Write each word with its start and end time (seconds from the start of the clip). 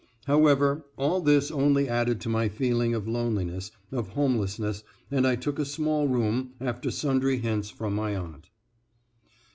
However, 0.25 0.83
all 0.97 1.21
this 1.21 1.51
only 1.51 1.87
added 1.87 2.19
to 2.21 2.27
my 2.27 2.49
feeling 2.49 2.95
of 2.95 3.07
loneliness, 3.07 3.69
of 3.91 4.07
homelessness, 4.07 4.83
and 5.11 5.27
I 5.27 5.35
took 5.35 5.59
a 5.59 5.63
small 5.63 6.07
room, 6.07 6.53
after 6.59 6.89
sundry 6.89 7.37
hints 7.37 7.69
from 7.69 7.93
my 7.93 8.15
aunt. 8.15 8.49